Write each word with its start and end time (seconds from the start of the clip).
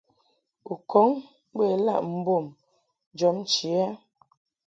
U 0.71 0.73
kɔŋ 0.89 1.09
bə 1.55 1.63
ilaʼ 1.75 2.01
mbom 2.17 2.45
jɔbnchi 3.17 3.69
ɛ? 3.83 3.87